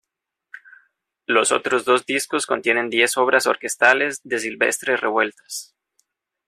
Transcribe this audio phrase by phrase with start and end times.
[1.27, 5.75] Los otros dos discos contienen diez obras orquestales de Silvestre Revueltas.